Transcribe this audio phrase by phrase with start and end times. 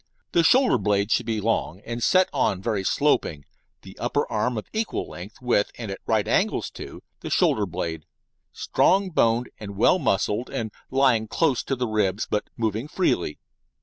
[0.31, 3.45] The shoulder blade should be long, and set on very sloping,
[3.83, 8.05] the upper arm of equal length with, and at right angles to, the shoulder blade,
[8.51, 13.37] strong boned and well muscled, and lying close to ribs, but moving freely.